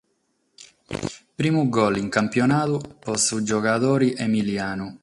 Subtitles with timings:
[1.39, 4.95] Primu gol in campionadu pro su giogadore emilianu.